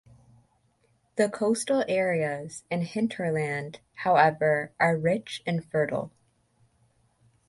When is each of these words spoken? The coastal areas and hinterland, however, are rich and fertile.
The 1.15 1.29
coastal 1.29 1.85
areas 1.87 2.63
and 2.71 2.81
hinterland, 2.83 3.81
however, 3.97 4.71
are 4.79 4.97
rich 4.97 5.43
and 5.45 5.63
fertile. 5.63 6.11